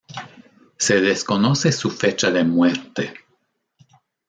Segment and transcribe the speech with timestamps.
[0.79, 3.13] Se desconoce su fecha de muerte.